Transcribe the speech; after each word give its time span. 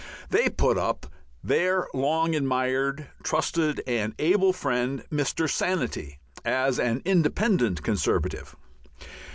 They 0.31 0.49
put 0.49 0.79
up 0.79 1.05
their 1.43 1.87
long 1.93 2.33
admired, 2.33 3.09
trusted, 3.21 3.83
and 3.85 4.15
able 4.17 4.51
friend 4.51 5.03
Mr. 5.11 5.47
Sanity 5.47 6.17
as 6.43 6.79
an 6.79 7.03
Independent 7.05 7.83
Conservative. 7.83 8.55